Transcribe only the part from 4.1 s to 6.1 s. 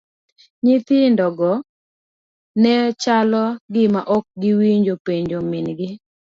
ok owinjo penjo min gi.